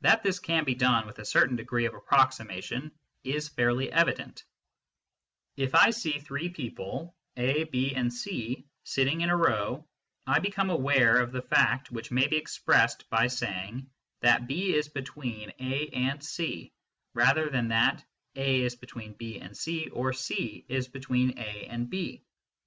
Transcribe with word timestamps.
That 0.00 0.22
this 0.22 0.38
can 0.38 0.64
be 0.64 0.74
done 0.74 1.06
with 1.06 1.18
a 1.18 1.26
certain 1.26 1.54
degree 1.54 1.84
of 1.84 1.92
approximation 1.92 2.90
is 3.22 3.50
fairly 3.50 3.92
evident 3.92 4.44
If 5.58 5.74
I 5.74 5.90
see 5.90 6.18
three 6.18 6.48
people 6.48 7.14
A, 7.36 7.64
B, 7.64 7.94
and 7.94 8.10
C 8.10 8.64
sitting 8.84 9.20
in 9.20 9.28
a 9.28 9.36
row, 9.36 9.86
I 10.26 10.38
become 10.38 10.70
aware 10.70 11.20
of 11.20 11.32
the 11.32 11.42
fact 11.42 11.90
which 11.90 12.10
may 12.10 12.28
be 12.28 12.36
expressed 12.38 13.10
by 13.10 13.26
saying 13.26 13.90
that 14.22 14.46
B 14.46 14.72
is 14.74 14.88
be 14.88 15.02
tween 15.02 15.52
A 15.60 15.88
and 15.88 16.24
C 16.24 16.72
rather 17.12 17.50
than 17.50 17.68
that 17.68 18.02
A 18.36 18.62
is 18.62 18.74
between 18.74 19.12
B 19.18 19.38
and 19.38 19.54
C, 19.54 19.90
or 19.90 20.14
C 20.14 20.64
is 20.70 20.88
between 20.88 21.38
A 21.38 21.66
and 21.66 21.90
B. 21.90 22.24